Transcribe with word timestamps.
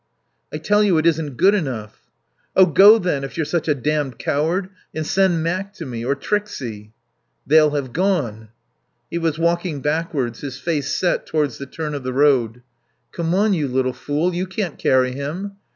"I 0.51 0.57
tell 0.57 0.81
you 0.83 0.97
it 0.97 1.05
isn't 1.05 1.37
good 1.37 1.53
enough." 1.53 2.01
"Oh, 2.55 2.65
go 2.65 2.97
then, 2.97 3.23
if 3.23 3.37
you're 3.37 3.45
such 3.45 3.67
a 3.67 3.75
damned 3.75 4.17
coward, 4.17 4.69
and 4.95 5.05
send 5.05 5.43
Mac 5.43 5.75
to 5.75 5.85
me. 5.85 6.03
Or 6.03 6.15
Trixie." 6.15 6.91
"They'll 7.45 7.75
have 7.75 7.93
gone." 7.93 8.49
He 9.11 9.19
was 9.19 9.37
walking 9.37 9.79
backwards, 9.79 10.41
his 10.41 10.57
face 10.57 10.91
set 10.91 11.27
towards 11.27 11.59
the 11.59 11.67
turn 11.67 11.93
of 11.93 12.01
the 12.01 12.13
road. 12.13 12.63
"Come 13.11 13.35
on, 13.35 13.53
you 13.53 13.67
little 13.67 13.93
fool. 13.93 14.33
You 14.33 14.47
can't 14.47 14.79
carry 14.79 15.11
him." 15.11 15.57